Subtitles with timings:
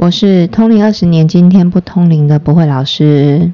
[0.00, 3.52] 我是通灵二十年，今天不通灵的不会老师。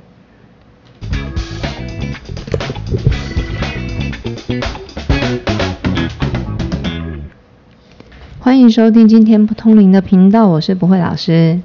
[8.39, 11.59] 欢迎收听今天不通灵的频道，我是不会老师。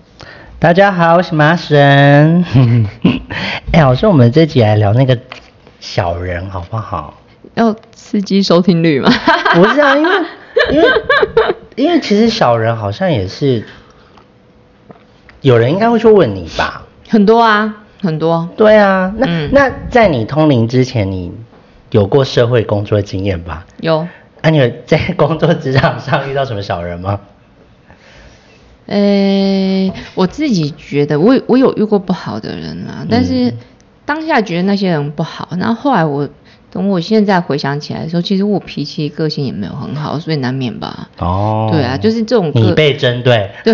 [0.58, 2.44] 大家好，我是麻神。
[3.74, 5.16] 哎，我说我们这集来聊那个
[5.80, 7.14] 小人好不好？
[7.54, 9.12] 要刺激收听率吗？
[9.54, 10.10] 不是啊，因为
[10.72, 10.88] 因为
[11.76, 13.64] 因为其实小人好像也是
[15.42, 16.84] 有人应该会去问你吧？
[17.10, 18.48] 很多啊，很多。
[18.56, 21.32] 对啊，那、嗯那在你通灵之前，你
[21.92, 23.66] 有过社会工作经验吧？
[23.82, 24.08] 有，
[24.42, 27.20] 啊，你有在 工作职场上遇到什么小人吗？
[28.88, 33.58] 呃，我自己觉得我我有遇过不好的人啊，但是嗯
[34.06, 36.28] 当下觉得那些人不好，然后后来我
[36.72, 41.10] 等我现在回想起来的时候，其实我脾气个性也没有很好，所以难免吧。
[41.18, 43.74] 哦，对啊，就是这种个你被针对， 对，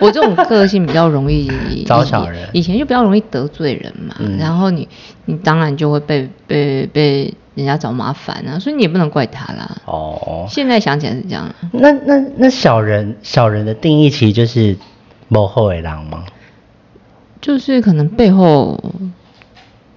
[0.00, 1.50] 我这种个性比较容易
[1.86, 4.88] 招小人以前就比较容易得罪人嘛，嗯然后你
[5.26, 9.76] 你当然就会被被被人家找麻烦啊，所以你也不能怪他啦。
[9.84, 14.76] 哦，现在想起来是这样，那那那小人小人的定义其实就是
[15.28, 16.24] 幕后的狼吗？
[17.40, 18.78] 就是可能背后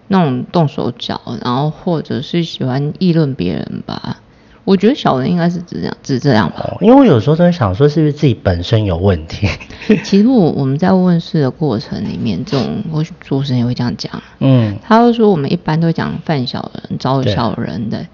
[0.08, 4.22] 那种动手脚，然后或者是喜欢议论别人吧。
[4.64, 6.56] 我觉得小人应该是指这样，只这样吧。
[6.58, 9.48] 哦，因为我有时候都会想说，是不是自己本身有问题？
[10.04, 14.12] 其实我我们在问事的过程里面，这种或许主持人也会这样讲。
[14.40, 18.08] 嗯，他会说我们一般都会讲犯小人、招小人的，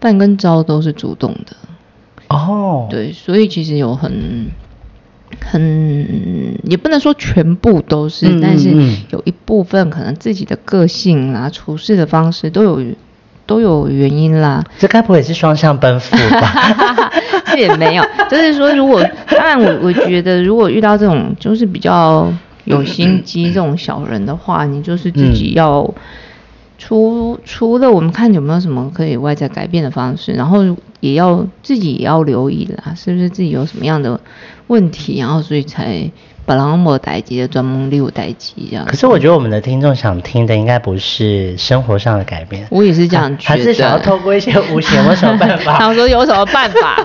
[0.00, 1.56] 犯跟招都是主动的，
[2.28, 4.48] 哦，，对，所以其实有很
[5.44, 8.70] 很也不能说全部都是，嗯但是
[9.10, 12.82] 有一部分可能自己的个性啦、处事的方式都有
[13.46, 14.64] 都有原因啦。
[14.78, 17.10] 这该不会是双向奔赴吧？
[17.46, 22.32] 这也没有，就是说，如果当然我我觉得，如果遇到这种就是比较
[22.64, 25.94] 有心机这种小人的话，你就是自己嗯要
[26.82, 30.64] 除除了我们看有没有什么可以外在改变的方式，然后
[31.00, 34.18] 也要自己也要留意啦，是不是自己有什么样的
[34.66, 36.10] 问题，然后所以才
[36.46, 38.96] 本来没代机的专门六代机这样可。
[38.96, 45.76] 是我觉得我们的听众想听的应该不是生活上的改变，我也是这样觉得，还是想要透过一些无形有什么办法？
[45.78, 46.96] 他说有什么办法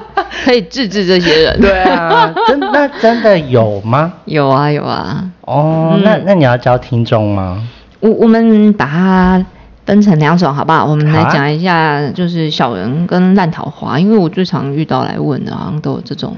[0.46, 1.60] 可以治治这些人？
[1.60, 4.14] 对啊，真那真的有吗？
[4.24, 7.62] 有啊有啊，哦，嗯那那你要教听众吗？
[8.00, 9.46] 我我们把它
[9.86, 10.86] 分成两种，好不好？
[10.86, 16.36] 我们来讲一下，就是小人跟烂桃花，因为我最常遇到来问的，好像都有这种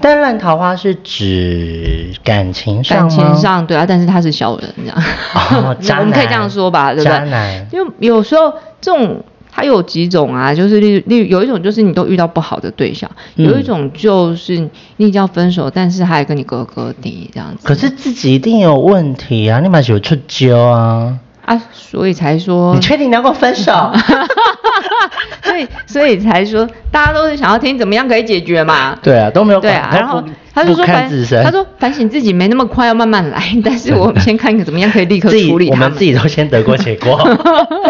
[0.00, 3.10] 但烂桃花是指感情上感？
[3.10, 4.96] 情上对啊，但是他是小人这样。
[5.34, 7.18] 哦 渣我们可以这男样说吧，对不对？
[7.18, 9.22] 渣男就有时候这种。
[9.54, 14.56] 它有几种啊，就是例如例如有一种就是你都遇到不好的对象，嗯有一种就是
[14.96, 17.58] 你已经要分手，但是还跟你哥哥弟这样子。
[17.62, 19.60] 可是自己一定有问题啊！
[19.60, 21.18] 你蛮喜欢出揪啊！
[21.54, 23.72] 啊，所以才说你确定能够分手？
[25.42, 28.96] 所以所以才说，大家都是想要听怎么样可以解决嘛。
[29.02, 30.22] 对啊，都没有对啊，然后
[30.54, 31.08] 他就说反
[31.44, 33.42] 他说反省自己没那么快，要慢慢来。
[33.64, 37.18] 但是我们先看看怎么样可以立刻处理我们自己都先得过且过。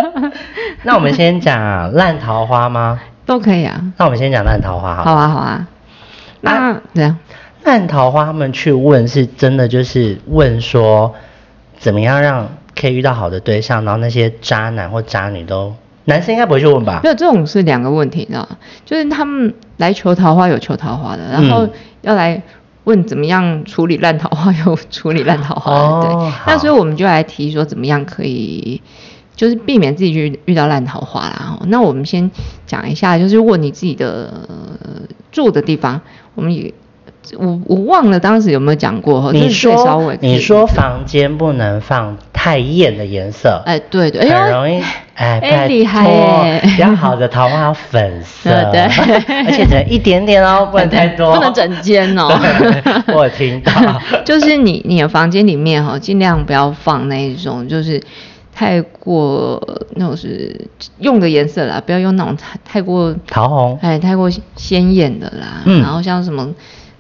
[0.85, 2.99] 那我们先讲烂桃花吗？
[3.25, 3.81] 都可以啊。
[3.97, 5.05] 那我们先讲烂桃花好。
[5.05, 5.67] 好啊好啊。
[6.41, 7.17] 那怎样？
[7.65, 11.15] 烂桃花他们去问是真的就是问说
[11.79, 15.75] 怎么样让可以遇到好的对象，然后那些渣男或渣女都
[16.05, 17.09] 男生应该不会去问吧没？
[17.09, 18.57] 有这种是两个问题，你知道吗？
[18.85, 21.71] 就是他们来求桃花有求桃花的，然后嗯
[22.03, 22.43] 要来
[22.85, 26.09] 问怎么样处理烂桃花有处理烂桃花的。
[26.09, 28.81] 对，那所以我们就来提说怎么样可以。
[29.35, 31.57] 就是避免自己去遇到烂桃花啦。
[31.59, 32.31] 哦那我们先
[32.67, 35.03] 讲一下，就是问你自己的、呃
[35.33, 36.03] 住的地方，
[36.35, 36.73] 我们也
[37.39, 39.33] 我我忘了当时有没有讲过。
[39.33, 44.83] 你说微你说房间不能放太艳的颜色，哎对对，很容易
[45.15, 48.89] 哎，厉害比较好的桃花要粉色， 对。
[48.89, 49.17] 对
[49.47, 52.29] 而且只能一点点哦， 不能太多，不能整间哦。
[53.09, 53.73] 我有听到，
[54.25, 58.03] 就是你你的房间里面哈，尽量不要放那一种就是
[58.55, 59.63] 太过
[59.95, 60.69] 那种是
[60.99, 65.81] 用的颜色啦，不要用那种太太过桃红，哎太过鲜艳的啦，嗯。
[65.83, 66.49] 然后像什么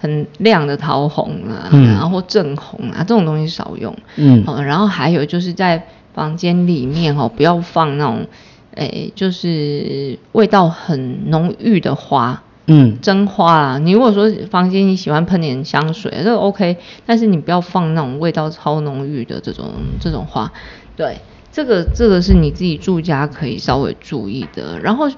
[0.03, 1.95] 很亮的桃红啊，嗯。
[1.95, 4.43] 然后正红啊这种东西少用，嗯。
[4.47, 8.27] 哦，然后还有就是在房间里面哦，不要放那种
[8.75, 12.43] 诶就是味道很浓郁的花。
[12.67, 16.77] 嗯，真花啦，你如果说房间你喜欢喷点香水，这个 OK，
[17.07, 19.67] 但是你不要放那种味道超浓郁的这种
[20.01, 20.53] 这种花，
[20.97, 21.19] 对。
[21.53, 24.81] 这个这个是你自己住家可以稍微注意的。
[24.81, 25.09] 然后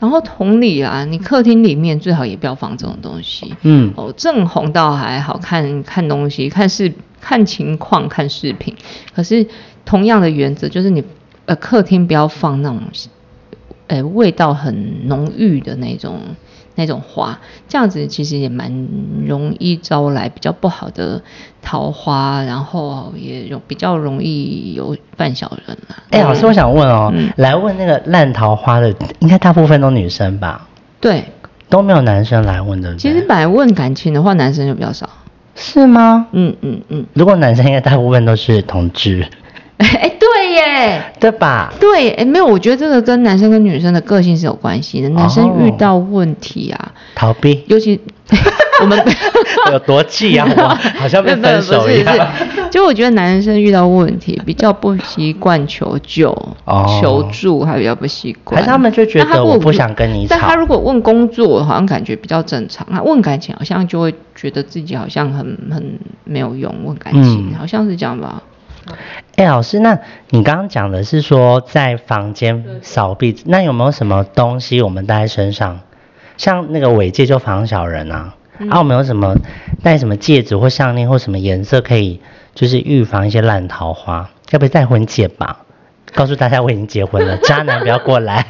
[0.00, 3.54] 然后同理啊，你客厅里面最好也不要放这种东西。
[3.62, 8.74] 嗯哦，正红倒还好看看东西，看视看情况看视频。
[9.14, 9.46] 可是
[9.84, 11.04] 同样的原则就是你
[11.44, 12.80] 呃客厅不要放那种
[13.88, 16.20] 呃味道很浓郁的那种
[16.74, 17.38] 那种花，
[17.68, 18.88] 这样子其实也蛮
[19.26, 21.22] 容易招来比较不好的
[21.60, 25.96] 桃花，然后也容比较容易有犯小人啦。
[26.10, 30.66] 哎、老师，我想问哦，嗯来问那个烂桃花的，应该大部分都女生吧？
[31.00, 31.24] 对，
[31.68, 32.94] 都没有男生来问，的？
[32.96, 35.08] 其实本来问感情的话，男生就比较少。
[35.54, 36.28] 是吗？
[36.32, 39.26] 嗯嗯嗯，如果男生应该大部分都是同志，
[40.00, 41.02] 哎、对耶。
[41.20, 41.72] 对吧？
[41.80, 45.08] 对，哎，没有，我觉得这个跟男生跟女生的个性是有关系的。
[45.10, 48.00] 男生遇哦到问题啊，逃避尤其
[48.80, 48.98] 我们
[49.70, 50.48] 有多气啊？
[50.56, 50.62] 我
[50.98, 52.28] 好像被分手一样。
[52.70, 56.30] 就我觉得男生遇到问题比较不习惯求救、
[56.64, 58.56] 哦求助，还比较不习惯。
[58.60, 66.74] 还是他们就觉得我不想跟你但他如果问工作，好像感觉比较正常；他问感情，好像就会觉得自己好像很很没有用。
[66.84, 68.42] 问感情，嗯好像是这样吧？
[69.36, 69.98] 哎、老师，那
[70.30, 75.80] 你刚刚讲的是说在房间扫壁，那有没有什么东西我们带在身上？
[76.36, 79.36] 像那个尾戒就防小人啊，嗯啊，我们有什么
[79.82, 82.20] 带什么戒指或项链或什么颜色可以
[82.54, 84.30] 就是预防一些烂桃花？
[84.50, 85.60] 要不要戴婚戒吧？
[86.14, 88.46] 告诉大家我已经结婚了，渣男不要过来。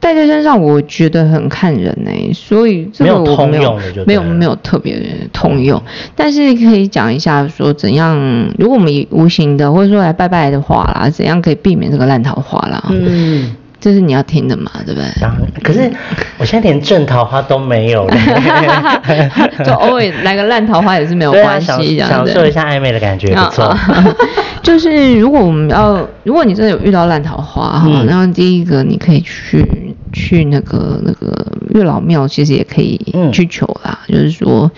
[0.00, 4.98] 戴在身上，我觉得很看人呢、所以这个没有通我没有没有没有特别
[5.32, 5.80] 通用，
[6.16, 8.16] 但是可以讲一下说怎样，
[8.58, 12.82] 如果我们以无形的或者说来拜拜的话啦，怎样可以避免这个烂桃花啦？
[12.88, 15.06] 嗯，这是你要听的嘛，对不对？
[15.20, 15.90] 然后可是
[16.38, 18.16] 我现在连正桃花都没有了。
[19.64, 22.32] 就偶尔来个烂桃花也是没有关系，享这样子。
[22.32, 23.76] 享受一下暧昧的感觉也不错。
[24.62, 29.64] 就是如果我们要，如果你真的有遇到烂桃花哈，嗯然后第一个你可以去
[30.12, 34.70] 去那个那个月老庙，其实也可以嗯去求啦，就是说，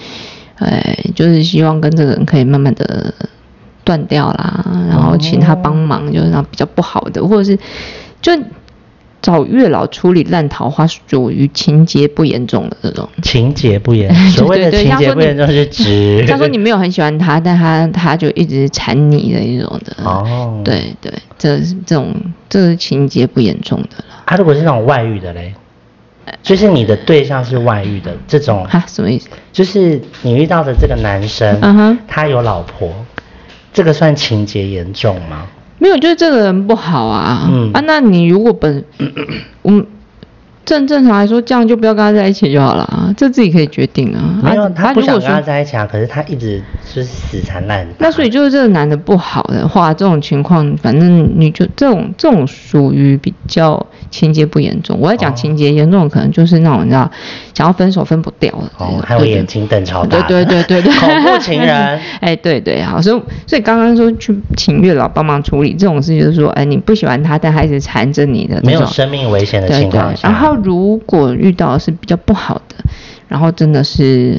[0.56, 3.14] 哎，就是希望跟这个人可以慢慢的
[3.84, 7.58] 断掉啦，然后请他帮忙，就是让比较不好的，或者是
[8.20, 8.32] 就
[9.20, 13.08] 找月老处理烂桃花，属于情节不严重的这种。
[13.23, 19.96] 情节不严， 对所谓的情节不严重是指， 他说你没有很喜欢他，但他他就一直缠你的一种的。
[20.05, 22.12] 哦对对，这是这种
[22.49, 24.12] 这是情节不严重的了。
[24.32, 25.52] 啊，如果是那种外遇的嘞，
[26.43, 29.29] 就是你的对象是外遇的这种，啊，什么意思？
[29.52, 32.90] 就是你遇到的这个男生，嗯哼他有老婆，
[33.75, 35.46] 这个算情节严重吗？
[35.79, 37.46] 没有，就是这个人不好啊。
[37.50, 38.82] 嗯啊，那你如果本，
[39.64, 39.87] 嗯，
[40.64, 44.41] 正正常来说，这样就不要跟他在一起就好了啊，这自己可以决定啊。
[44.43, 46.62] 没有，啊他不想跟他在一起啊，可是他一直
[46.94, 47.94] 就是死缠烂打。
[47.99, 54.97] 那所以就是这个男的不好的话，这种情况，反正你就这种这种属于比较情节不严重。
[55.00, 57.11] 我要讲哦情节严重，可能就是那种你知道
[57.55, 58.70] 想要分手分不掉的。
[58.79, 62.00] 哦，还有眼睛瞪超大对，对对对对， 恐怖情人。
[62.20, 72.77] 哎，对对，好，所以所以刚刚说去请月老帮忙处理这种事，就是说，哎，你不喜欢他，但还一直缠着你的没有生命危险的情况，下，然后如果遇到是比较不好的，
[73.29, 74.39] 然后真的是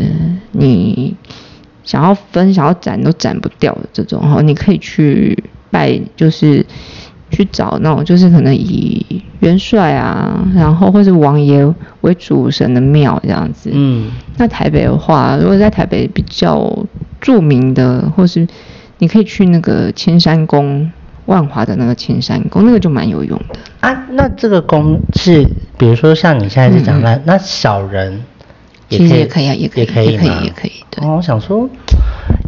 [0.51, 1.15] 你
[1.83, 6.65] 想要分、想要斩都斩不掉的这种哈，你可以去拜，就是
[7.29, 11.65] 去找那种就是可能以元帅啊，然后或是王爷
[12.01, 13.69] 为主神的庙这样子。
[13.73, 16.85] 嗯，那台北的话，如果在台北比较
[17.19, 18.47] 著名的，或是
[18.99, 20.91] 你可以去那个千山宫。
[21.25, 23.55] 万华的那个青山宫，那个就蛮有用的。
[23.79, 25.45] 啊，那这个宫是，
[25.77, 28.23] 比如说像你现在是讲嗯那、那小人
[28.89, 30.71] 也其可以，实也可以啊，也可以，也可以也可以吗，也可以。
[30.89, 31.69] 对，哦，我想说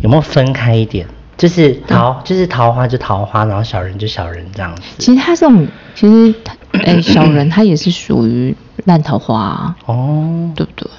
[0.02, 4.82] 有没有分开一点，就是桃，就是桃花就桃花，然后小人就小人这样子。
[4.98, 8.56] 其实他这种，其实他，哎、小人他也是属于
[8.86, 10.90] 烂桃花、啊，哦，对不对？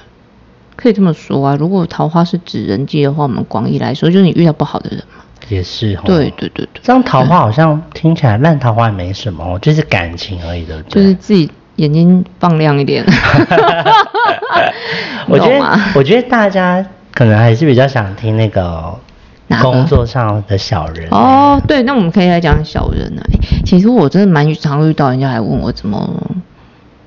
[0.75, 1.55] 可以这么说啊。
[1.55, 5.23] 如果桃花是指人际的话，我们广义来说，就是你遇到不好的人嘛。
[5.49, 6.01] 也是哦。
[6.05, 10.81] 对对对对，这样桃花好像听起来烂桃花也没什么哦，就是感情而已，的？
[10.83, 13.05] 就是自己眼睛放亮一点。
[15.27, 18.93] 我觉得，我觉得大家可能还是比较想听那个
[19.61, 21.07] 工作上的小人。
[21.11, 23.21] 哦，对，那我们可以来讲小人啊。
[23.31, 26.09] 哎其实我真的蛮常遇到人家来问我怎么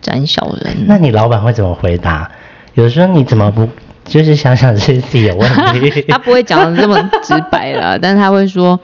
[0.02, 0.76] 斩小人。
[0.86, 2.30] 那你老板会怎么回答？
[2.74, 3.66] 有时候你怎么不
[4.10, 6.04] 就是想想是自己有问题？
[6.10, 8.78] 他不会讲的这么直白了， 但是他会说，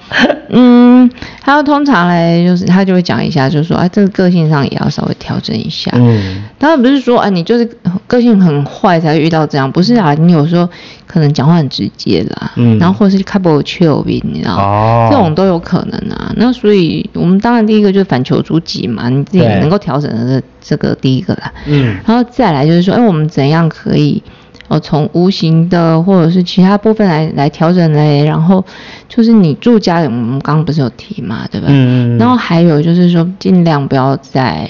[0.48, 1.10] 嗯，
[1.42, 5.90] 他通常嘞，就是他就会讲一下，就是说，哎，这个个性上也要稍微调整一下。
[5.94, 7.68] 嗯，当然不是说，啊，你就是
[8.06, 10.14] 个性很坏才会遇到这样，不是啊？
[10.14, 10.68] 你有时候
[11.08, 16.32] 可能讲话很直接啦，嗯然后或者是开不丘比，你知道，哦这种都有可能啊。
[16.36, 21.52] 那所以我们当然第一个就是反求诸己嘛，你自己能够调整的这这个第一个啦。
[21.66, 24.22] 嗯然后再来就是说，哎，我们怎样可以，
[24.68, 28.24] 呃，从无形的或者是其他部分来来调整嘞？
[28.24, 28.64] 然后
[29.08, 31.66] 就是你住家里，我们刚刚不是有提嘛，对吧？
[31.70, 34.68] 嗯然后还有就是说，尽量不要在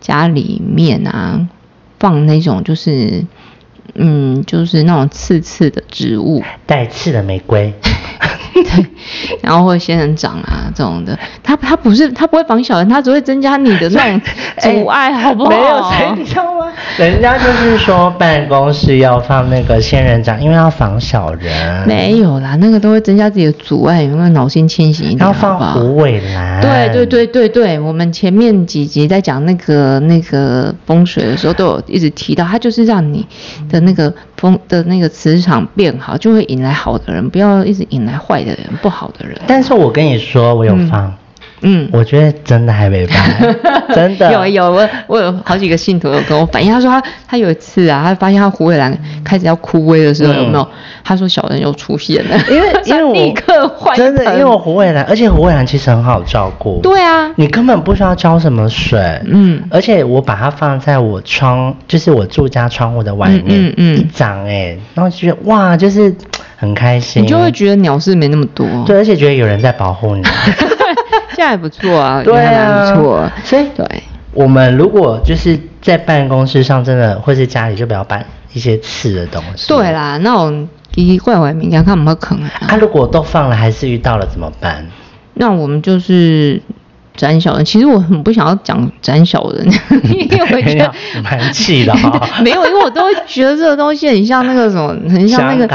[0.00, 1.46] 家里面啊
[1.98, 3.24] 放那种就是，
[3.94, 6.42] 嗯，就是那种刺刺的植物。
[6.66, 7.72] 带刺的玫瑰，
[8.52, 8.86] 对，
[9.42, 14.20] 然后或者仙人掌啊这种的，它它不是它不会防小人，它只会增加你的那种
[14.58, 15.50] 阻碍，好不好？
[15.50, 16.55] 没有，所以你知道吗？
[16.98, 21.86] 人家就是说办公室要放那个仙人掌，因为要防小人。
[21.86, 25.20] 没有啦，那个都会增加自己的阻碍，有没有脑筋清醒一点？
[25.20, 26.60] 要好不好放虎尾兰。
[26.60, 33.26] 对对对对对，我们前面几集在讲那个那个风水的时候，都有一直提到，它就是让你
[33.68, 39.36] 的那个风的那个磁场变好，就会引来好的人，不要一直引来坏的人、不好的人。
[39.46, 41.12] 但是我跟你说，我有放，嗯，
[41.92, 43.56] 我觉得真的还没办，
[43.94, 44.32] 真的。
[44.32, 50.36] 有有，我我有好几个信徒有跟我反映，他说他他有一次啊，他发现他虎尾兰开始要枯萎的时候，嗯。
[50.36, 50.68] 有没有？
[51.04, 56.80] 他说小人又出现了，因为 因为我立刻换真的，因为我虎尾兰，而且虎尾兰其实很好照顾。
[56.82, 59.62] 对啊，你根本不需要浇什么水，嗯。
[59.70, 63.96] 而且我把它放在我窗，就是我住家窗户的外面，嗯嗯嗯。
[63.98, 66.12] 一长哎、然后就觉得哇，就是
[66.56, 68.66] 很开心，你就会觉得鸟事没那么多。
[68.84, 70.22] 对，而且觉得有人在保护你，
[71.36, 73.30] 这样还不错啊，对还啊，不错。
[73.44, 73.86] 所以对，
[74.32, 78.24] 我们如果就是在办公室上，真的或是家里，就不要办
[78.54, 79.68] 一些刺的东西。
[79.68, 82.50] 对啦，那种奇奇怪怪的物件，看有没有坑啊？
[82.68, 84.86] 啊，如果都放了，还是遇到了怎么办？
[85.34, 86.62] 那我们就是
[87.16, 87.64] 斩小人。
[87.64, 89.66] 其实我很不想要讲斩小人，
[90.04, 90.92] 因为我觉得
[91.22, 95.66] 蛮气的哈 没有，因为我都会觉得这个东西很像那个什么，很像那个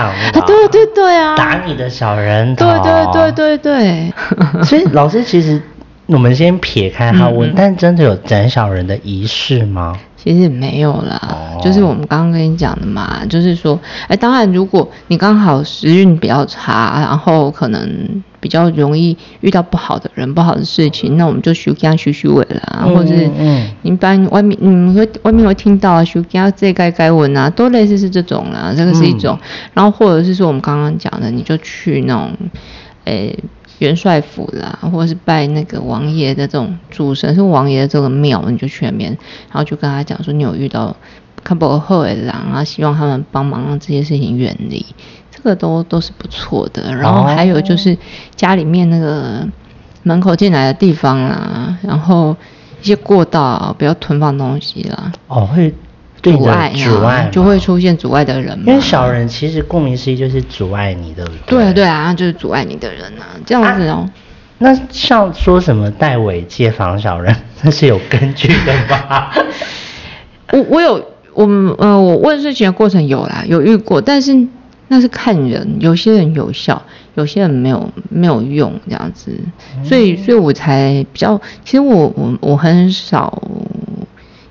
[0.45, 2.65] 对对对啊，打你的小人头。
[2.65, 4.13] 对对对对对。
[4.63, 5.61] 所以老师其实
[6.07, 9.97] 我们先撇开他问，嗯嗯但真的有斩小人的仪式吗？
[10.23, 17.89] 其实没有啦，哦就是我们刚刚跟你讲的嘛，就是说，哎，当然如果你刚好时运比较差，然后可能
[18.41, 23.31] 比较容易遇到不好的人、不好的事情，那我们就修家修修尾啦，嗯或者是
[23.83, 29.69] 一般外面你们会外面会听到啊，修家这该该文啊，都类似是这种啦，这个是一种，嗯。
[29.75, 32.31] 然后或者是说我们刚刚讲的，你就去那种，
[33.05, 33.39] 诶。
[33.79, 39.09] 元帅府啦，或者是拜那个王爷的这种主神是王爷的这个庙，你就去那边，
[39.49, 40.95] 然后就跟他讲说你有遇到
[41.43, 44.85] 看不后的狼啊，希望他们帮忙让这些事情远离，
[45.43, 46.93] 这个都都是不错的。
[46.95, 47.97] 然后还有就是
[48.35, 49.45] 家里面那个
[50.03, 52.35] 门口进来的地方啦，然后
[52.81, 55.73] 一些过道啊不要囤放东西啦，哦，会
[56.21, 58.65] 阻碍阻碍就会出现阻碍的人嘛。
[58.67, 61.65] 因为小人其实顾名思义就是阻碍你，对不对？
[61.65, 64.09] 对对啊，就是阻碍你的人啊，这样子哦。
[64.59, 69.33] 那像说什么戴尾戒防小人， 那是有根据的吧？
[70.53, 74.47] 我我有我们呃，我问事情的过程有啦，有遇过，但是
[74.93, 76.81] 那是看人，有些人有效，
[77.15, 79.31] 有些人没有没有用这样子，
[79.85, 83.41] 所以所以我才比较，其实我我我很少。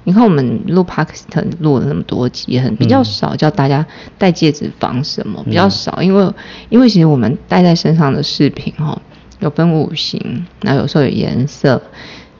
[0.04, 3.04] 你看我们录 Pakistan 录了那么多集，很比较嗯。
[3.04, 5.70] 少叫大家戴戒指防什么，比较嗯。
[5.70, 6.32] 少，因为
[6.70, 8.98] 因为其实我们戴在身上的饰品哈，
[9.40, 11.82] 有分五行，那有时候有颜色，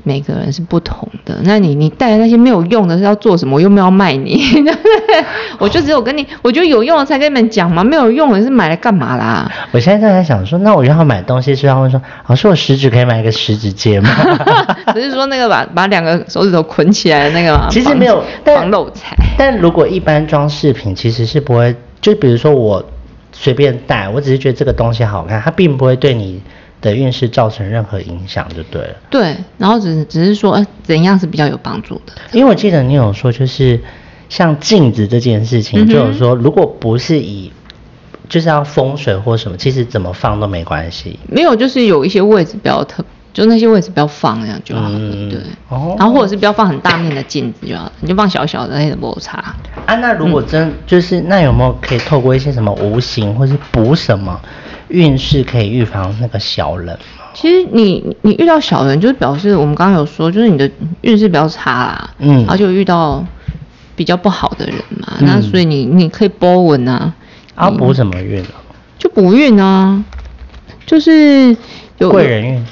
[0.05, 1.39] 每个人是不同的。
[1.45, 3.57] 那你你带的那些没有用的是要做什么？
[3.57, 5.25] 我又没有卖你， 对不对？
[5.59, 9.51] 我就只有跟你，我觉得有用的才跟你们讲嘛，没有用的是买来干嘛啦？
[9.73, 14.11] 我现在正在想说，那我要买东西是要问说，老师我食指可以买一个食指戒吗？
[14.95, 19.17] 只是说那个把把两个手指头捆起来的那个嘛，其实没有防漏财。
[19.37, 22.85] 但如果一般装饰品，其实是不会，就比如说我
[23.33, 26.41] 随便戴，我只是觉得这个东西好看，它并不会对你
[26.81, 28.95] 的运势造成任何影响，就对了。
[29.11, 32.13] 对，然后只只是说，呃，怎样是比较有帮助的？
[32.33, 33.81] 因为我记得你有说，就是
[34.29, 37.53] 像镜子这件事情，嗯就有说，如果不是以
[38.29, 41.19] 就是要风水或什么，其实怎么放都没关系。
[41.29, 44.97] 没有，就是有一些位置不要特，就那些位置不要放，这样就好了。
[44.97, 49.37] 嗯对，哦然后或者是不要放很大面的镜子就好了，你就放小小的那个摩擦。
[49.87, 54.41] 啊，那如嗯果真、就是那有没有可以透过一些什么无形或是补什么
[54.91, 57.25] 运势，可以预防那个小人吗？
[57.33, 60.71] 其实你你遇到小人，就是表示我们刚刚有说，就是你的
[61.03, 63.25] 运势比较差啦，嗯然后就遇到
[63.95, 67.15] 比较不好的人嘛，嗯那所以你你可以波纹啊，
[67.57, 68.51] 你啊补什么运啊？
[68.99, 70.05] 就补运啊，
[70.87, 71.57] 就是
[71.99, 72.65] 有贵人运。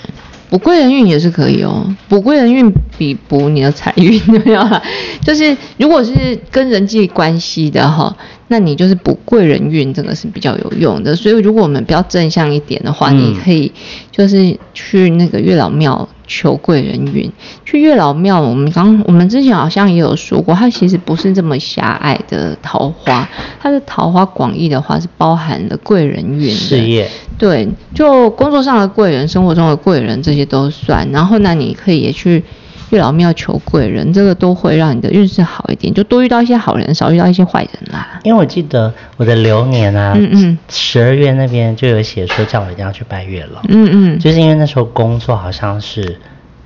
[0.50, 4.82] 补贵人运也是可以哦，补贵人运比补你的财运有没有啦？
[5.20, 8.16] 就是如果是跟人际关系的哈，
[8.48, 11.14] 那你就是补贵人运，这个是比较有用的。
[11.14, 13.70] 所以如果我们比较正向一点的话，嗯你可以
[14.10, 17.32] 就是去那个月老庙求贵人运。
[17.64, 31.08] 去月老庙，我们刚我们之前好像也有说过，它其实不是这么狭隘的桃花，它的桃花广义的话是包含了贵人运的事业对，就工作上的贵人、生活中的贵人这些都算。
[31.10, 32.44] 然后呢，你可以也去
[32.90, 38.20] 月老庙求贵人，这个都会让你的运势好一点，就多遇到一些好人，少遇到一些坏人啦。
[38.24, 46.18] 因为我记得我的流年啊，嗯嗯十二月那边就有写说叫我一定要去拜月老，嗯嗯，就是因为那时候工作好像是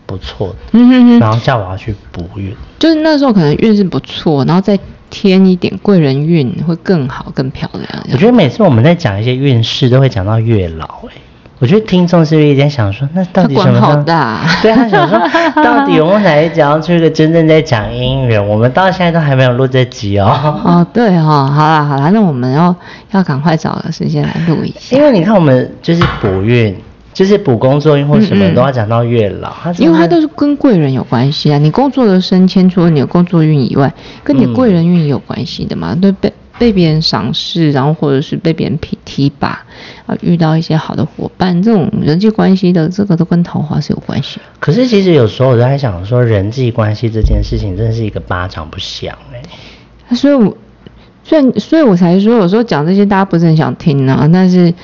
[0.06, 2.54] 不错的，嗯哼哼，然后叫我要去补运。
[2.78, 4.78] 就是那时候可能运势不错，然后再
[5.10, 8.06] 添一点贵人运会更好、更漂亮。
[8.12, 11.12] 我觉得每次我们在讲一些运势，都会讲到月老、哎，
[11.62, 15.16] 我觉得听众是不是一直在想说，那到底什么时候好大 对他想说，
[15.62, 18.44] 到底有没有哪一集要出一个真正在讲姻缘？
[18.44, 20.60] 我们到现在都还没有录这集哦。
[20.64, 22.74] 哦，对哈、好啦好啦，那我们要
[23.12, 25.00] 要赶快找个时间来录一下因。
[25.00, 26.76] 为你看，我们就是补运，
[27.14, 35.94] 就是补工作运或什么都要讲到月老，因为它都是跟贵人有关系啊，你工作的升迁，除了你的工作运以外，跟你的贵人运也有关系的嘛。
[35.94, 39.64] 对，被被别人赏识，然后或者是被别人提提拔，
[40.06, 44.42] 啊，遇到一些好的伙伴，这种人际关系的这个都跟桃花是有关系的。
[44.58, 49.42] 可是其实有时候我在想说，人际关系这件事情真的是一个巴掌不响哎、
[50.08, 50.56] 啊所以我，
[51.24, 54.74] 所以所以我才说，有时候讲这些大家不是很想听啊，但是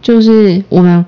[0.00, 1.04] 就是我们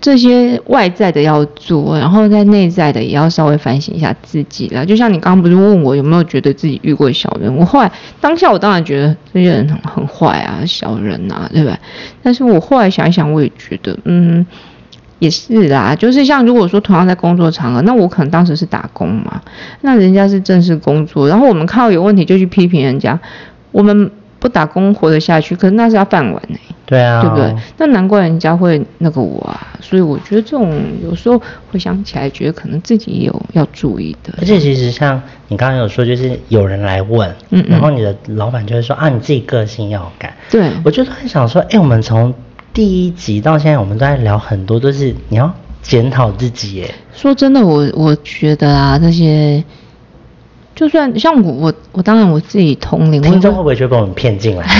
[0.00, 4.84] 这些外在的要做，然后在内在的也要稍微反省一下自己啦。
[4.84, 7.90] 就像你刚刚不是问我有没有觉得自己遇过小人，我后来
[8.20, 11.78] 当下我当然觉得这些人很很坏啊，小人啊，对吧？
[12.22, 14.46] 但是我后来想一想，我也觉得，嗯。
[15.20, 19.42] 也是啦， 就是像如果说同样在工作场合，那我可能当时是打工嘛，
[19.80, 23.18] 那人家是正式工作，然后我们看到有问题就去批评人家，
[23.72, 26.56] 我们不打工活得下去，可是那是他饭碗呢、
[26.88, 27.54] 对啊，对不对？
[27.76, 31.38] 那难怪人家会那个我啊，所以我觉得这种有时候
[31.70, 34.32] 回想起来，觉得可能自己也有要注意的。
[34.38, 40.34] 而且其实像你刚刚有说，就是有人来问，嗯嗯然后你的老板就会说啊，你自己个性要改。
[40.50, 42.32] 对我就突然想说，哎、我们从
[42.72, 46.94] 第一集到现在，我们都在聊很多，都是你要检讨自己耶。
[47.14, 49.62] 说真的，我我觉得啊，这些
[50.74, 54.64] 就算像我我我当然我自己同龄，听众会不会就被我们骗进来？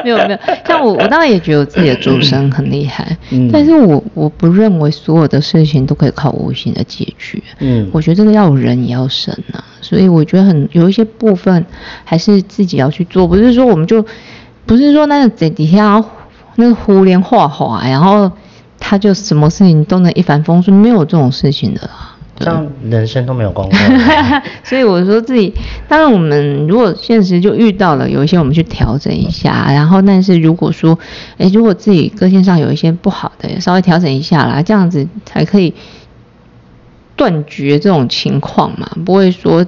[0.04, 7.42] 没有没有，像我我当然也觉得我自己的主神很厉害，嗯但是我我不认为所有的事情都可以靠无形的解决。
[7.60, 11.64] 嗯我觉得这个要有人也要神啊，所以我觉得很有一些部分
[12.04, 14.04] 还是自己要去做，不是说我们就
[14.64, 16.02] 不是说那个在底下
[16.56, 18.30] 那个胡连画画，然后
[18.78, 22.15] 他就什么事情都能一帆风顺，没有这种事情的啦。
[22.38, 23.76] 这样人生都没有功课。
[24.64, 25.52] 所以我说自己，
[25.88, 30.98] 当然我们如果现实就遇到了，有一些我们去调整一下，然后但是如果说，
[31.38, 35.72] 哎，如果自己个性上有一些不好的，稍微调整一下啦，这样子才可以
[37.16, 39.64] 断绝这种情况嘛，不会说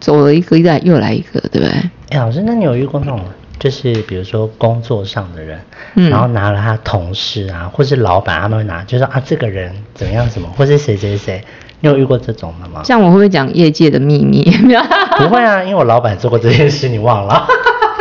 [0.00, 1.68] 走了一个又来又来一个，对不对？
[2.10, 3.20] 哎、老师，那你有遇过那种，
[3.58, 5.58] 就是比如说工作上的人，
[5.94, 11.42] 嗯然后拿了他同事啊，或是老板，他们会拿，就说啊，这个人怎么样，怎么，或是谁谁谁，
[11.82, 12.80] 你有遇过这种的吗？
[12.84, 14.42] 这样我会不会讲业界的秘密？
[15.18, 17.46] 不会啊，因为我老板做过这件事，你忘了？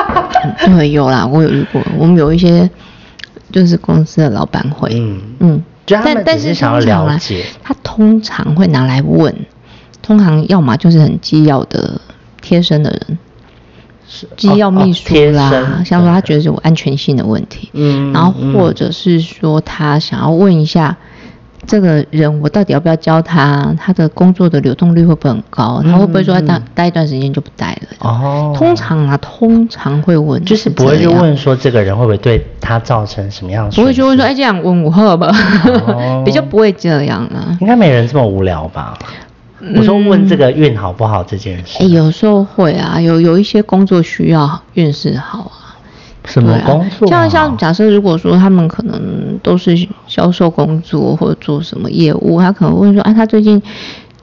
[0.65, 2.69] 对，有啦，我有遇过，我们有一些
[3.51, 9.35] 就是公司的老板会，嗯嗯，但但是想要了解他通常会拿来问，
[10.01, 11.99] 通常要么就是很机要的
[12.41, 13.17] 贴身的人，
[14.07, 20.97] 是机要秘书啦，像说他觉得有安全性的问题，嗯然后嗯或者是说他想要问一下。
[21.71, 23.73] 这个人我到底要不要教他？
[23.79, 25.81] 他的工作的流动率会不会很高？
[25.85, 27.87] 他会不会说他待嗯待一段时间就不待了？
[27.99, 35.31] 哦通常啊，通常会问，就是不会去问说这个人会不会对他造成什么样的不会去问说，哎，这样问我喝吧，
[35.87, 37.57] 哦 比较不会这样啊。
[37.61, 38.93] 应该没人这么无聊吧？
[39.77, 45.70] 我说问这个运好不好这件事，哎，有时候会啊，有有一些工作需要运势好啊。
[46.25, 47.09] 什么工作、啊？
[47.09, 49.75] 像像假设如果说他们可能都是
[50.07, 53.61] 销售工作或者做什么业务，他可能问说，哎，他最近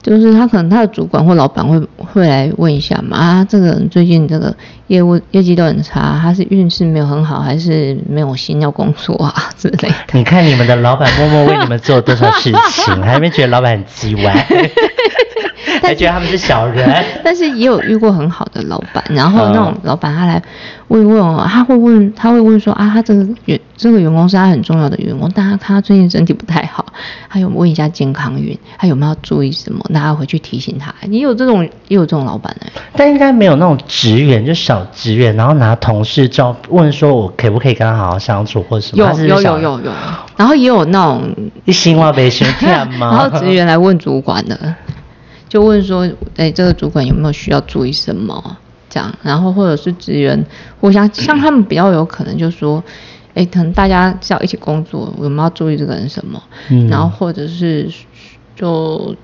[0.00, 4.54] 就是他可能他的主管或老板会会来问一下嘛，啊，这个人最近这个
[4.86, 9.94] 业务业绩都很差，他是运势没有很好，还是没有心要工作啊 之类的。
[10.12, 14.46] 你看你们的老板默默为你们做了多少事情， 还没觉得老板很叽歪？
[15.82, 17.04] 还觉得他们是小人。
[17.24, 20.42] 但是也有遇过很好的老板，然后那种嗯老板他来
[20.88, 26.84] 问问哦，他会问他会问说啊，他这个员这个员工是他很重要的员工，但他看他最近身体不太好，
[27.28, 30.94] 他有问一下健康运，他有没有要注意什么，那他回去提醒他。
[31.10, 39.04] 也有这种也有这种老板哎、但应该没有那种职员，就小职员，然后拿同事照问说，我可不可以跟他好好相处，或者什么？
[39.04, 39.92] 有是小有有有，
[40.36, 41.22] 然后也有那种
[41.64, 43.10] 一心话被学骗吗？
[43.16, 44.74] 然后职员来问主管的，
[45.48, 48.56] 就问说，哎，这个主管有没有需要注意什么？
[48.90, 50.44] 这样，然后或者是职员，
[50.80, 52.82] 我 想像他们比较有可能就说，
[53.34, 56.42] 哎，可能大家是要一起工作，我们要注意这个人什么？
[56.70, 57.90] 嗯然后或者是
[58.56, 59.14] 就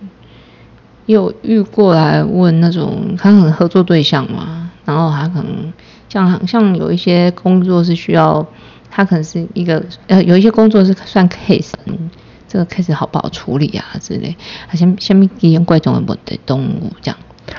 [1.07, 5.73] 也有遇过来问那种他可能合作对象嘛，然后他可能
[6.09, 8.47] 像像有一些工作是需要，
[8.91, 12.11] 他可能是一个呃有一些工作是算 case，嗯
[12.49, 14.37] 这个 case 好不好处理啊之类，
[14.69, 17.19] 好像下面奇形怪种的动物这样。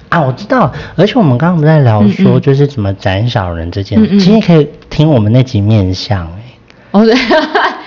[0.09, 4.19] 啊，我知道，而且我们刚刚不是在聊嗯说，嗯就是怎么斩小人这件事，嗯嗯。
[4.19, 6.57] 其实可以听我们那集面相、欸，
[6.91, 7.13] 哦对，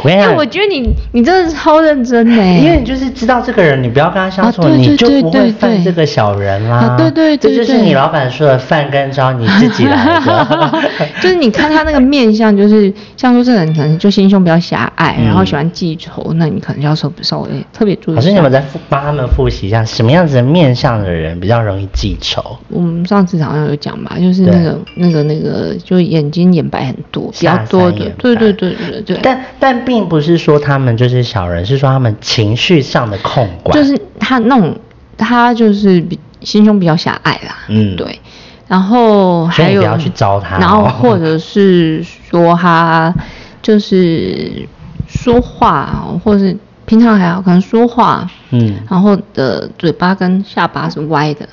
[0.02, 6.76] 我跟你讲哎我觉得你你真的是超认真呢，因为你就是知道这个人，你不要跟他相处，啊对对你就对不会对对犯这个小人啦。
[6.76, 10.88] 啊对对对这就是你老板说的饭跟招，你自己来的。
[11.20, 18.14] 就是你看他那个面相，就是像说这个人可能就心胸比较狭隘，嗯然后喜欢记仇，那你可能就要稍稍微特别注意。
[18.14, 22.56] 老师，你们再复帮他们复习一下，什么样子的面相的人比较容易记仇？
[22.68, 29.18] 我们上次好像有讲吧，就是那个那个那个，就眼睛眼白很多，比较多的对对对对对。
[29.22, 33.74] 但但并不是说他们就是小人，是说他们情绪上的控管。
[33.74, 34.76] 就是他那种，
[35.16, 38.20] 他就是比心胸比较狭隘啦，嗯对。
[38.66, 43.14] 然后还有，去招他哦然后或者是说他
[43.62, 44.68] 就是
[45.06, 51.48] 说话，或者是平常还好，可能说话，嗯然后的嘴巴跟下巴是歪的，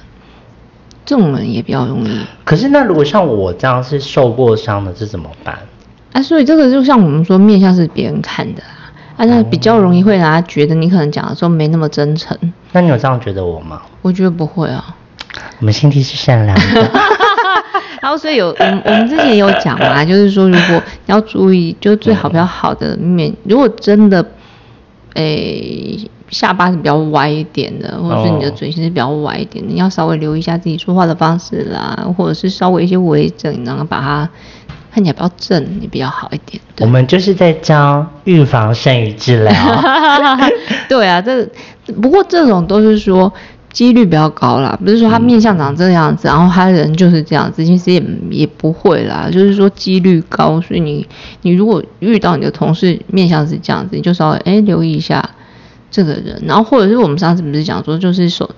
[1.05, 2.19] 这种人也比较容易。
[2.43, 5.57] 可是那如果像我这样是受过伤的，这怎么办？
[6.15, 12.37] 啊，所以这个就像我们说，面相是别人看的啊，啊，那比较容易会让他觉得你可能讲的时候没那么真诚。
[12.71, 13.81] 那你有这样觉得我吗？
[14.01, 14.95] 我觉得不会啊。
[15.59, 16.91] 我们心地是善良的。
[18.01, 24.23] 然后所以有我们我们之前有讲嘛，就是说如果你要注意，就最好比较好的面，如果真的，
[25.15, 25.99] 诶、
[26.29, 34.29] 下巴是比较歪一点的，或者是你的哦嘴型是比较歪一点的，你要稍微留意一下自己说话的方式啦，或者是稍微一些微整，然后把它
[34.95, 36.57] 看起来比较正，也比较好一点。
[36.79, 39.51] 我们就是在教预防胜于治疗。
[40.87, 41.45] 对啊，这
[42.01, 43.33] 不过这种都是说
[43.73, 51.05] 几率比较高啦，不是说他面相长这样子，然后他人就是这样子，其实也也不会啦，就是说几率高，所以你
[51.41, 55.29] 你如果遇到你的同事面相是这样子，你就稍微哎留意一下
[55.91, 58.49] 这个人，然后或者是我们上次不是讲说就是手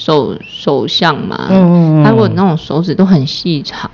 [0.00, 3.90] 手手相嘛，嗯嗯嗯他如果那种手指都很细长，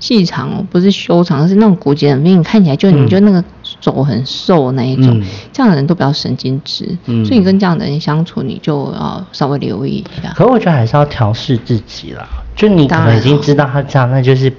[0.00, 3.44] 细长哦，不是修长，是那种骨节很明显，看起来就你嗯就那个
[3.82, 10.32] 手很瘦那一种，嗯这样的人都比较神经质，嗯所以你跟这样的人相处，你就要稍微留意一下。
[10.34, 12.26] 可我觉得还是要调试自己啦。
[12.56, 14.50] 就你可能已经知道他这样，那就是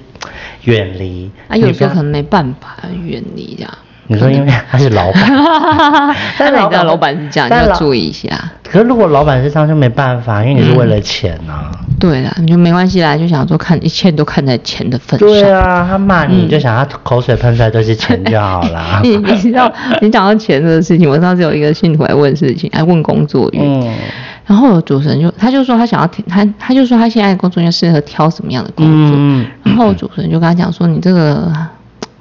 [0.62, 1.28] 远离。
[1.48, 3.78] 啊，有时候可能没办法远离这样。
[4.08, 5.22] 你说因为 他是老板，
[6.38, 8.28] 但是你知道老板是这样，你要注意一下。
[8.68, 11.70] 可是如果老板是这样就没办法，因为你是为了钱啊。
[11.98, 15.28] 对啦，你就没关系啦，就想说看一切都看在钱的份上。
[15.28, 19.00] 对啊，他骂你，嗯你就想他口水喷出来都是钱就好啦。
[19.04, 23.94] 你你知道，你讲到钱的事情，我上次有一个信徒来问事情，来问工作运，嗯
[24.46, 31.50] 然后主持人就他就说他想要他他就说他现在的工作运适合挑什么样的工作，嗯然后主持人就跟他讲说你这个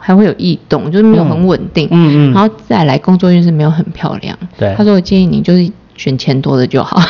[0.06, 2.32] 还会有异动，就是没有很稳定，嗯嗯。
[2.32, 4.72] 然后再来工作运是没有很漂亮，对。
[4.78, 7.02] 他说我建议你就是选钱多的就好。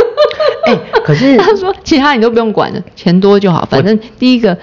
[0.68, 4.58] 哎、可是他说其他你都不用管了，钱多就好，反正第一个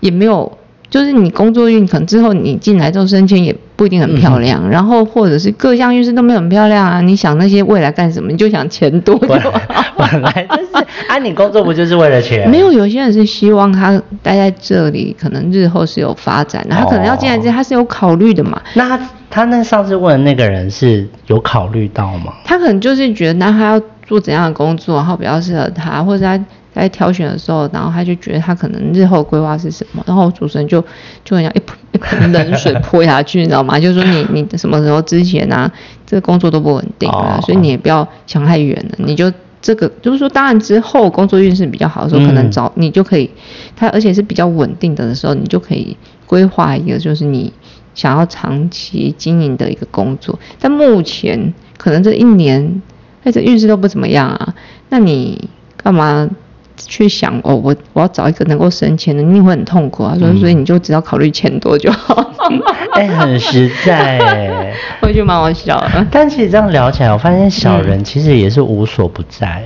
[0.00, 0.58] 也没有，
[0.90, 9.60] 就是你工作运可能之后你进来之后升迁也不一定很漂亮，嗯然后或者是各项运势都没有很漂亮啊，你想那些未来干什么，你就想钱多就 本好。
[9.96, 12.48] 本来就是啊，你工作不就是为了钱？
[12.48, 18.60] 没有，有些人是希望他待在这里，可能日后是有发展的，他可能要进来之前他是有考虑的嘛。
[18.74, 22.32] 那他他那上次问的那个人是有考虑到吗？
[22.44, 26.38] 他可能就是觉得，那他要做怎样的工作，然后比较适合他，或者他
[26.82, 30.84] 在挑选的时候，然后他就觉得他可能日后规划是什么，然后主持人就
[31.24, 33.78] 就很像一盆一盆冷水泼下去，你知道吗？
[33.80, 35.70] 就是说你你什么时候之前啊，
[36.06, 39.32] 这个工作都不稳定啊，哦所以你也不要想太远了，你就。
[39.62, 43.28] 这个就是说，当然之后工作运势比较好的时候，可能嗯找你就可以，
[43.74, 47.52] 他而且是比较稳定的的时候，你就可以规划一个就是你
[47.92, 50.38] 想要长期经营的一个工作。
[50.60, 52.80] 但目前可能这一年，
[53.24, 54.54] 哎，这运势都不怎么样啊。
[54.90, 56.28] 那你干嘛
[56.76, 57.54] 去想哦？
[57.56, 60.14] 我我要找一个能够省钱的，你会很痛苦啊。
[60.18, 62.32] 所以所以你就只要考虑钱多就好。
[62.92, 64.74] 哎、很实在哎。
[65.02, 66.06] 我觉得蛮好笑的。
[66.10, 69.62] 但其实这样聊起来，我发现小人其实也是无所不在。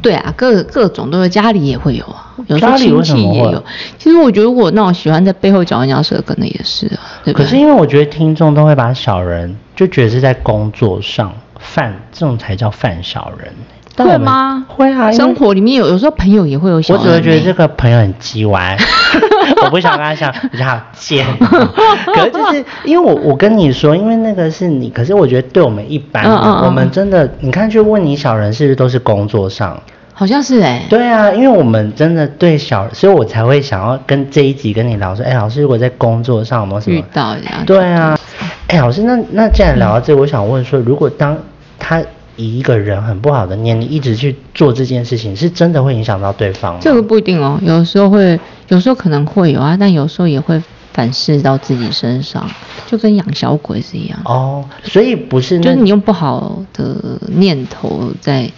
[0.00, 3.64] 对啊，各各种都有，家里也会有啊，有时候亲家里为什么会戚也有。
[3.98, 7.34] 其实我觉得如果那种喜欢在背后嚼人家舌根的也是啊，对对？
[7.34, 13.52] 可是因为我觉得听众都会把小人就觉得是在工作上犯，这种才叫犯小人。
[13.96, 14.64] 会吗？
[14.68, 18.76] 会啊，生活里面有有时候朋友也会有小我只会觉得这个朋友很鸡歪，
[19.64, 21.26] 我不想跟他讲，比较好贱。
[22.14, 29.80] 可是就是因为我我跟你说，因为那个是你，可是我觉得对我们一般人，嗯嗯嗯我们真的，你看去问你小人是不是都是工作上？
[30.14, 37.64] 好像是哎、对啊，因为我们真的对小，所以我才会想要跟这一集跟你聊说，哎，老师如果在工作上有没有什么遇到这样。
[37.66, 38.16] 对啊，
[38.68, 41.36] 哎，老师，那那既然聊到这个，我想问说，如果当
[41.78, 42.04] 他以
[42.44, 46.80] 一个人很不好的念，你一直去做这件事情，是真的会影响到对方吗？
[46.82, 52.48] 这个不一定哦，有时候会，有时候可能会有啊，但有时候也会反噬到自己身上，
[52.86, 54.18] 就跟养小鬼是一样。
[54.24, 58.50] 哦，所以不是，就是你用不好的念头在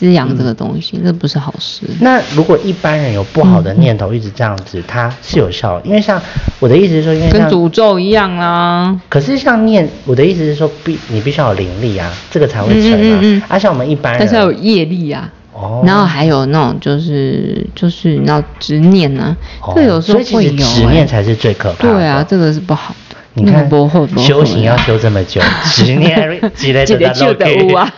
[0.00, 1.82] 滋养这个东西，这不是好事。
[2.00, 6.18] 那如果一般人有不好的念头一直这样子，它是有效的，因为像
[6.58, 8.98] 我的意思是说，因为跟诅咒一样啦。
[9.10, 13.18] 可是像念，我的意思是说，必你必须要有灵力啊，这个才会成啊。
[13.20, 15.30] 嗯而且我们一般人，但是要有业力啊。
[15.52, 21.92] 哦然后还有那种就是就是你要执念、啊，哦这有时候所以其会有、实执念欸才是最可怕的。
[21.92, 22.94] 对啊，这个是不好
[23.34, 27.92] 你看个不会不会修行要修这么久， 十年积累积累就对吧？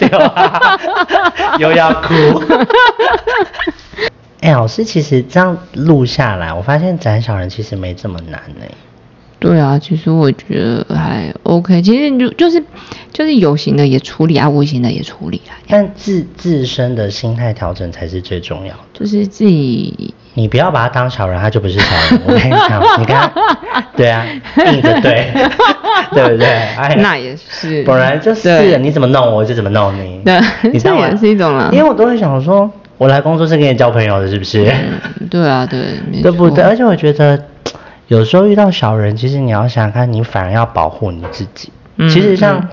[1.59, 2.15] 又要哭。
[4.41, 8.67] 哎、老师，其实这样录下来，我发现斩小人其实没这么难呢、
[9.39, 12.63] 对啊，其实我觉得还 OK，其实就就是
[13.13, 18.81] 就是有形的也处理啊，无形的也处理啊，但自自身的心态调整才是最重要的。
[18.95, 22.23] 就是自己你不要把他当小人，他就不是小人。
[22.27, 23.31] 我跟你讲，你看，
[23.97, 24.25] 对啊，
[24.67, 25.31] 硬着对，
[26.13, 26.47] 对不对？
[26.49, 30.23] 哎，那也是，本来就是，你怎么弄我就怎么弄你。
[30.25, 34.65] 对这也是一种啊因为我都会想说，我来工作是跟你交朋友的，是不是？
[34.65, 35.81] 嗯对啊，对，
[36.23, 36.65] 对不对？
[36.65, 37.39] 而且我觉得，
[38.09, 41.71] 有时候遇到小人，其实你要想想看，你反而要保护你自己。
[41.97, 42.69] 嗯其实像嗯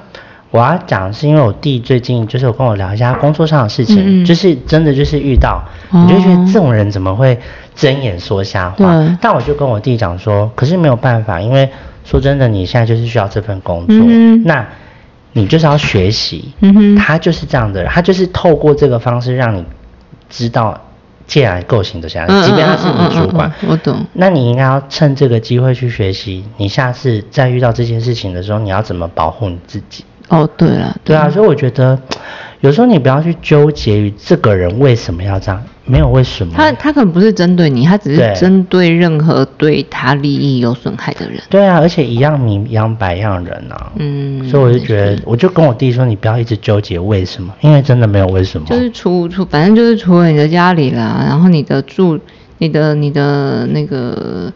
[0.51, 7.39] 我要讲，是因为我弟最近就是有跟我聊一下工作上的事情，嗯嗯就是真的就是遇到，哦你就觉得这种人怎么会
[7.75, 9.17] 睁眼说瞎话？
[9.21, 11.69] 但我就跟我弟讲说，可是没有办法，因为
[12.03, 14.65] 说真的，你现在就是需要这份工作，嗯那
[15.33, 16.51] 你就是要学习。
[16.97, 19.63] 他就是这样的人，他就是透过这个方式让你
[20.29, 20.81] 知道，
[21.27, 30.03] 既然够行得下即便他是你主管我懂那你应该要趁这个机会去学习，你下次再遇到这件事情的时候，你要怎么保护你自己。
[30.29, 31.99] 哦，对了，对啊，所以我觉得
[32.61, 36.53] 有时候你不要去纠结于这个人为什么要这样，没有为什么。
[36.55, 41.41] 他他可能不是针对你，他只是针对任何对他利益有损害的人。
[41.49, 43.91] 对啊，而且一样米一样白一样人啊。
[43.95, 48.67] 嗯所以我就觉得，我就跟我弟说，你不要一直纠结为什么，因为真的没有为什么。
[48.67, 52.19] 就是除除，反正就是除了你的家里啦，然后你的住、
[52.57, 54.51] 你的、你的那个，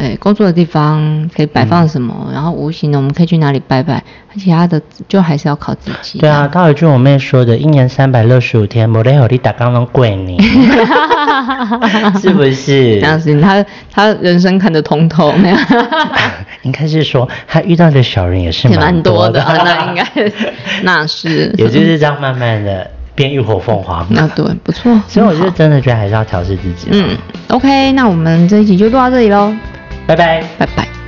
[0.00, 4.02] 哎，工作的地方可以摆放什么，嗯然后无形的我们可以去哪里拜拜，
[4.38, 6.18] 其他的就还是要靠自己。
[6.18, 10.40] 对啊，，倒有一句我妹说的，一年三百六十五天，没得好你打刚刚跪你，
[12.20, 13.06] 是不是这？
[13.06, 15.58] 样子他他人生看得通透，那样？
[16.62, 20.32] 应该是说他遇到的小人也是也蛮蛮多的，的， 那应该
[20.82, 24.06] 那是，也就是这样慢慢的变浴火凤凰。
[24.10, 24.98] 那对，不错。
[25.08, 26.88] 所以我就真的觉得还是要调试自己。
[26.92, 27.16] 嗯
[27.48, 29.54] ，，OK，那我们这一集就录到这里喽，
[30.10, 30.42] 拜拜。
[30.58, 30.99] 拜拜。